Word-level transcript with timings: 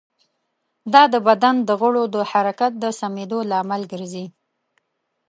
دا 0.93 1.03
د 1.13 1.15
بدن 1.27 1.55
د 1.67 1.69
غړو 1.81 2.03
د 2.13 2.17
حرکت 2.31 2.71
د 2.83 2.85
سمېدو 2.99 3.39
لامل 3.51 3.81
ګرځي. 3.91 4.25